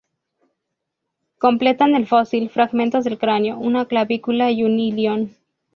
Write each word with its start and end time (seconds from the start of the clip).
Completan 1.37 1.93
el 1.93 2.07
fósil 2.07 2.49
fragmentos 2.49 3.03
del 3.03 3.19
cráneo, 3.19 3.59
una 3.59 3.85
clavícula 3.85 4.49
y 4.49 4.63
un 4.63 4.79
ilion. 4.79 5.35